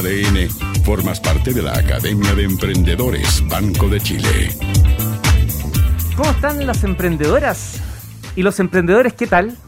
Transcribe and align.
ADN, 0.00 0.48
formas 0.82 1.20
parte 1.20 1.52
de 1.52 1.60
la 1.60 1.72
Academia 1.72 2.34
de 2.34 2.44
Emprendedores 2.44 3.46
Banco 3.46 3.86
de 3.86 4.00
Chile. 4.00 4.48
¿Cómo 6.16 6.30
están 6.30 6.66
las 6.66 6.84
emprendedoras? 6.84 7.82
¿Y 8.34 8.42
los 8.42 8.60
emprendedores 8.60 9.12
qué 9.12 9.26
tal? 9.26 9.58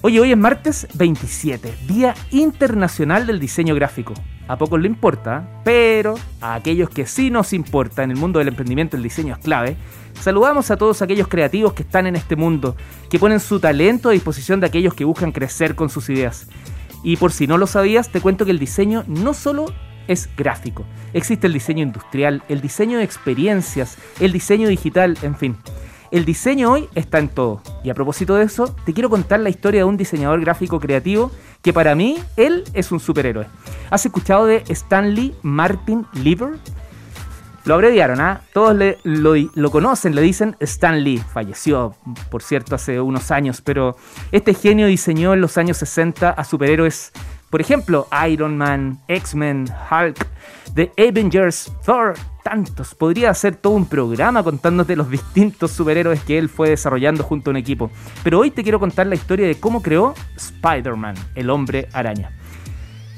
Oye, 0.00 0.18
hoy 0.18 0.30
es 0.30 0.38
martes 0.38 0.86
27, 0.94 1.74
Día 1.86 2.14
Internacional 2.30 3.26
del 3.26 3.38
Diseño 3.38 3.74
Gráfico. 3.74 4.14
A 4.48 4.56
pocos 4.56 4.80
le 4.80 4.88
importa, 4.88 5.60
pero 5.62 6.14
a 6.40 6.54
aquellos 6.54 6.88
que 6.88 7.06
sí 7.06 7.30
nos 7.30 7.52
importa 7.52 8.02
en 8.02 8.12
el 8.12 8.16
mundo 8.16 8.38
del 8.38 8.48
emprendimiento 8.48 8.96
el 8.96 9.02
diseño 9.02 9.34
es 9.34 9.40
clave. 9.40 9.76
Saludamos 10.18 10.70
a 10.70 10.78
todos 10.78 11.02
aquellos 11.02 11.28
creativos 11.28 11.74
que 11.74 11.82
están 11.82 12.06
en 12.06 12.16
este 12.16 12.34
mundo, 12.34 12.76
que 13.10 13.18
ponen 13.18 13.40
su 13.40 13.60
talento 13.60 14.08
a 14.08 14.12
disposición 14.12 14.58
de 14.58 14.68
aquellos 14.68 14.94
que 14.94 15.04
buscan 15.04 15.32
crecer 15.32 15.74
con 15.74 15.90
sus 15.90 16.08
ideas. 16.08 16.48
Y 17.02 17.16
por 17.16 17.32
si 17.32 17.46
no 17.46 17.58
lo 17.58 17.66
sabías, 17.66 18.10
te 18.10 18.20
cuento 18.20 18.44
que 18.44 18.50
el 18.50 18.58
diseño 18.58 19.04
no 19.06 19.34
solo 19.34 19.66
es 20.08 20.28
gráfico, 20.36 20.84
existe 21.12 21.46
el 21.46 21.52
diseño 21.52 21.82
industrial, 21.82 22.42
el 22.48 22.60
diseño 22.60 22.98
de 22.98 23.04
experiencias, 23.04 23.96
el 24.20 24.32
diseño 24.32 24.68
digital, 24.68 25.16
en 25.22 25.36
fin. 25.36 25.56
El 26.10 26.26
diseño 26.26 26.70
hoy 26.70 26.88
está 26.94 27.18
en 27.18 27.30
todo. 27.30 27.62
Y 27.82 27.88
a 27.88 27.94
propósito 27.94 28.34
de 28.34 28.44
eso, 28.44 28.74
te 28.84 28.92
quiero 28.92 29.08
contar 29.08 29.40
la 29.40 29.48
historia 29.48 29.80
de 29.80 29.84
un 29.84 29.96
diseñador 29.96 30.42
gráfico 30.42 30.78
creativo 30.78 31.30
que 31.62 31.72
para 31.72 31.94
mí, 31.94 32.18
él 32.36 32.64
es 32.74 32.92
un 32.92 33.00
superhéroe. 33.00 33.46
¿Has 33.90 34.04
escuchado 34.04 34.44
de 34.44 34.62
Stanley 34.68 35.34
Martin 35.40 36.06
Lieber? 36.12 36.58
Lo 37.64 37.74
abreviaron, 37.74 38.20
¿ah? 38.20 38.40
Todos 38.52 38.76
lo, 39.04 39.34
lo, 39.36 39.70
conocen, 39.70 40.16
le 40.16 40.22
dicen 40.22 40.56
Stan 40.58 41.02
Lee. 41.02 41.18
Falleció, 41.18 41.94
por 42.28 42.42
cierto, 42.42 42.74
hace 42.74 43.00
unos 43.00 43.30
años, 43.30 43.60
pero 43.60 43.96
este 44.32 44.52
genio 44.52 44.88
diseñó 44.88 45.32
en 45.32 45.40
los 45.40 45.56
años 45.58 45.76
60 45.76 46.30
a 46.30 46.44
superhéroes, 46.44 47.12
por 47.50 47.60
ejemplo, 47.60 48.08
Iron 48.28 48.56
Man, 48.56 48.98
X-Men, 49.06 49.68
Hulk, 49.90 50.26
The 50.74 50.90
Avengers, 50.96 51.70
Thor, 51.84 52.14
tantos. 52.42 52.96
Podría 52.96 53.30
hacer 53.30 53.54
todo 53.54 53.74
un 53.74 53.86
programa 53.86 54.42
contándote 54.42 54.96
los 54.96 55.08
distintos 55.08 55.70
superhéroes 55.70 56.24
que 56.24 56.38
él 56.38 56.48
fue 56.48 56.70
desarrollando 56.70 57.22
junto 57.22 57.50
a 57.50 57.52
un 57.52 57.58
equipo. 57.58 57.90
Pero 58.24 58.40
hoy 58.40 58.50
te 58.50 58.64
quiero 58.64 58.80
contar 58.80 59.06
la 59.06 59.14
historia 59.14 59.46
de 59.46 59.54
cómo 59.54 59.82
creó 59.82 60.14
Spider-Man, 60.36 61.14
el 61.36 61.50
hombre 61.50 61.88
araña. 61.92 62.32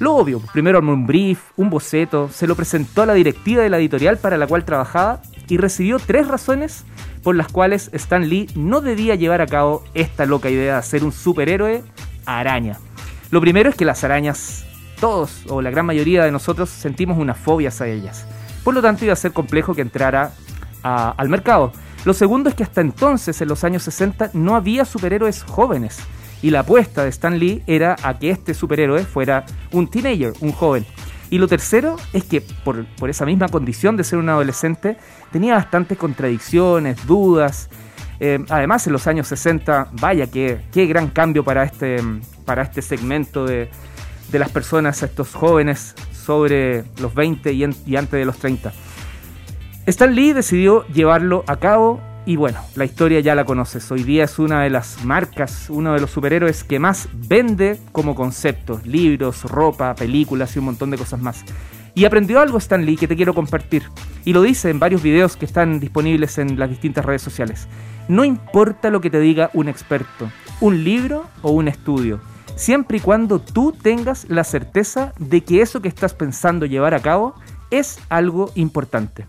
Lo 0.05 0.16
obvio, 0.16 0.38
primero 0.52 0.77
armó 0.77 0.92
un 0.92 1.06
brief, 1.06 1.41
un 1.56 1.70
boceto, 1.70 2.28
se 2.28 2.47
lo 2.47 2.55
presentó 2.55 3.00
a 3.00 3.06
la 3.06 3.14
directiva 3.14 3.62
de 3.62 3.70
la 3.70 3.78
editorial 3.78 4.19
para 4.19 4.36
la 4.36 4.46
cual 4.46 4.66
trabajaba 4.66 5.22
y 5.48 5.56
recibió 5.56 5.98
tres 5.98 6.28
razones 6.28 6.84
por 7.22 7.34
las 7.34 7.48
cuales 7.48 7.88
Stan 7.94 8.28
Lee 8.28 8.50
no 8.55 8.83
debía 8.83 9.14
llevar 9.14 9.41
a 9.41 9.46
cabo 9.46 9.83
esta 9.94 10.27
loca 10.27 10.50
idea 10.50 10.74
de 10.74 10.78
hacer 10.78 11.05
un 11.05 11.12
superhéroe 11.12 11.83
araña. 12.27 12.78
Lo 13.30 13.41
primero 13.41 13.70
es 13.70 13.77
que 13.77 13.86
las 13.86 14.05
arañas, 14.05 14.66
todos 15.00 15.46
o 15.48 15.62
la 15.62 15.70
gran 15.70 15.86
mayoría 15.86 16.22
de 16.22 16.33
nosotros 16.33 16.68
sentimos 16.68 17.16
una 17.16 17.33
fobia 17.33 17.70
hacia 17.70 17.86
ellas. 17.86 18.27
Por 18.62 18.74
lo 18.74 18.83
tanto, 18.83 19.06
iba 19.06 19.14
a 19.14 19.16
ser 19.16 19.33
complejo 19.33 19.74
que 19.74 19.80
entrara 19.80 20.33
al 20.83 21.30
mercado. 21.30 21.72
Lo 22.05 22.12
segundo 22.12 22.50
es 22.50 22.55
que 22.55 22.62
hasta 22.62 22.83
entonces, 22.83 23.41
en 23.41 23.48
los 23.48 23.64
años 23.64 23.84
60, 23.84 24.33
no 24.34 24.55
había 24.55 24.84
superhéroes 24.84 25.44
jóvenes. 25.44 26.00
Y 26.42 26.50
la 26.50 26.60
apuesta 26.60 27.02
de 27.02 27.08
Stan 27.10 27.38
Lee 27.38 27.62
era 27.66 27.96
a 28.02 28.18
que 28.18 28.30
este 28.30 28.54
superhéroe 28.54 29.04
fuera 29.04 29.46
un 29.72 29.88
teenager, 29.88 30.32
un 30.40 30.52
joven. 30.52 30.84
Y 31.30 31.38
lo 31.38 31.48
tercero 31.48 31.96
es 32.12 32.24
que 32.24 32.40
por, 32.40 32.86
esa 33.08 33.24
misma 33.24 33.48
condición 33.48 33.96
de 33.96 34.04
ser 34.04 34.18
un 34.18 34.28
adolescente, 34.28 34.96
tenía 35.32 35.55
bastantes 35.55 35.98
contradicciones, 35.98 37.06
dudas. 37.06 37.70
Eh, 38.20 38.38
además, 38.50 38.86
en 38.86 38.92
los 38.92 39.06
años 39.06 39.27
60, 39.28 39.88
vaya, 39.92 40.27
qué, 40.27 40.60
qué 40.72 40.86
gran 40.86 41.08
cambio 41.08 41.42
para 41.42 41.64
este, 41.64 41.96
para 42.44 42.62
este 42.62 42.82
segmento 42.82 43.46
de, 43.46 43.70
de 44.30 44.38
las 44.38 44.50
personas, 44.50 45.02
estos 45.02 45.32
jóvenes 45.32 45.94
sobre 46.12 46.84
los 47.00 47.14
20 47.14 47.52
y, 47.52 47.64
antes 47.64 48.10
de 48.10 48.24
los 48.24 48.38
30. 48.38 48.72
Stan 49.86 50.14
Lee 50.14 50.32
decidió 50.32 50.86
llevarlo 50.88 51.44
a 51.46 51.56
cabo 51.56 52.00
y 52.27 52.36
bueno, 52.36 52.61
la 52.74 52.85
historia 52.85 53.20
ya 53.20 53.35
la 53.35 53.45
conoces. 53.45 53.90
Hoy 53.90 54.02
día 54.02 54.24
es 54.24 54.39
una 54.39 54.62
de 54.62 54.70
las 54.70 55.05
marcas, 55.05 55.68
uno 55.68 55.92
de 55.92 56.01
los 56.01 56.11
superhéroes 56.11 56.64
que 56.64 56.79
más 56.79 57.08
vende 57.12 57.79
como 57.92 58.14
concepto. 58.14 58.80
Libros, 58.85 59.45
ropa, 59.45 59.95
películas 59.95 60.57
y 60.57 60.58
un 60.58 60.67
montón 60.67 60.90
de 60.90 60.98
cosas 60.98 61.20
más. 61.20 61.45
Y 61.95 62.07
aprendió 62.07 62.40
algo 62.40 62.58
Stan 62.58 62.84
Lee 62.84 62.96
que 62.96 63.07
te 63.07 63.17
quiero 63.17 63.34
compartir. 63.34 63.84
Y 64.24 64.33
lo 64.33 64.42
dice 64.42 64.70
en 64.70 64.79
varios 64.80 65.02
videos 65.02 65.36
que 65.36 65.45
están 65.45 65.80
disponibles 65.80 66.39
en 66.39 66.58
las 66.58 66.70
distintas 66.70 67.05
redes 67.05 67.23
sociales. 67.23 67.68
No 68.08 68.24
importa 68.24 68.90
lo 68.90 69.01
que 69.01 69.11
te 69.11 69.20
diga 69.20 69.51
un 69.52 69.68
experto, 69.68 70.30
un 70.61 70.83
libro 70.83 71.27
o 71.42 71.51
un 71.51 71.68
estudio 71.68 72.20
siempre 72.57 72.98
y 72.98 73.01
cuando 73.01 73.40
tú 73.40 73.73
tengas 73.73 74.27
la 74.29 74.45
certeza 74.45 75.13
de 75.18 75.42
que 75.42 75.61
eso 75.61 75.83
que 75.83 75.89
estás 75.89 76.14
pensando 76.14 76.67
llevar 76.67 76.95
a 76.95 77.01
cabo 77.01 77.34
es 77.70 77.98
algo 78.08 78.51
importante. 78.55 79.27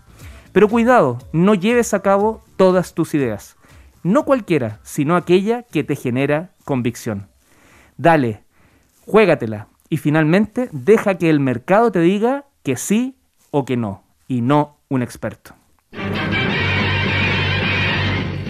Pero 0.56 0.70
cuidado, 0.70 1.18
no 1.32 1.54
lleves 1.54 1.92
a 1.92 2.00
cabo 2.00 2.42
todas 2.56 2.94
tus 2.94 3.12
ideas. 3.12 3.58
No 4.02 4.24
cualquiera, 4.24 4.80
sino 4.82 5.14
aquella 5.14 5.64
que 5.64 5.84
te 5.84 5.96
genera 5.96 6.52
convicción. 6.64 7.28
Dale, 7.98 8.42
juégatela 9.04 9.68
y 9.90 9.98
finalmente 9.98 10.70
deja 10.72 11.18
que 11.18 11.28
el 11.28 11.40
mercado 11.40 11.92
te 11.92 12.00
diga 12.00 12.46
que 12.62 12.76
sí 12.76 13.18
o 13.50 13.66
que 13.66 13.76
no, 13.76 14.02
y 14.28 14.40
no 14.40 14.78
un 14.88 15.02
experto. 15.02 15.54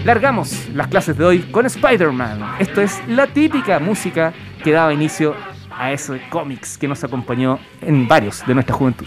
Largamos 0.05 0.69
las 0.75 0.87
clases 0.87 1.19
de 1.19 1.25
hoy 1.25 1.41
con 1.51 1.67
Spider-Man. 1.67 2.55
Esto 2.61 2.83
es 2.83 3.03
la 3.09 3.27
típica 3.27 3.81
música 3.81 4.33
que 4.63 4.71
daba 4.71 4.95
inicio 4.95 5.35
a 5.77 5.91
ese 5.91 6.23
cómics 6.31 6.79
que 6.79 6.87
nos 6.87 7.03
acompañó 7.03 7.59
en 7.81 8.07
varios 8.07 8.47
de 8.47 8.55
nuestra 8.55 8.77
juventud. 8.77 9.07